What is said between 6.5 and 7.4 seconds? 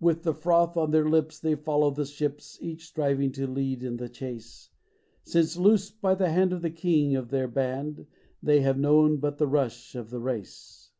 of the King of